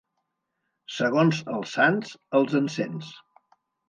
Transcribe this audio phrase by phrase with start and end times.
[0.93, 3.11] Segons els sants, els encens.